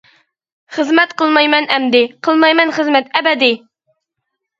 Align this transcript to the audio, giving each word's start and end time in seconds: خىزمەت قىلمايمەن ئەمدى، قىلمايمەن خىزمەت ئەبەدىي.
خىزمەت 0.77 1.11
قىلمايمەن 1.21 1.67
ئەمدى، 1.75 2.01
قىلمايمەن 2.29 2.73
خىزمەت 2.79 3.13
ئەبەدىي. 3.21 3.55